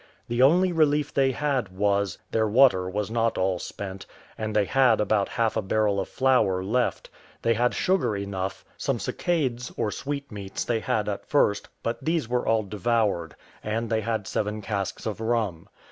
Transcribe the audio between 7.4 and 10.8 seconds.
they had sugar enough; some succades, or sweetmeats, they